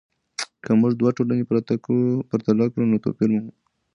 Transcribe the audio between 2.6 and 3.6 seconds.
کړو نو توپیر مومو.